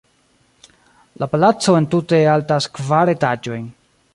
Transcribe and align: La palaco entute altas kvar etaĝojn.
La 1.23 1.27
palaco 1.33 1.75
entute 1.81 2.23
altas 2.35 2.69
kvar 2.79 3.13
etaĝojn. 3.17 3.71